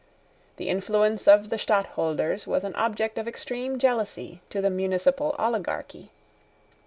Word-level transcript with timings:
The 0.57 0.67
influence 0.67 1.27
of 1.27 1.49
the 1.49 1.57
Stadtholders 1.57 2.47
was 2.47 2.63
an 2.63 2.73
object 2.73 3.19
of 3.19 3.27
extreme 3.27 3.77
jealousy 3.77 4.41
to 4.49 4.59
the 4.59 4.71
municipal 4.71 5.35
oligarchy. 5.37 6.09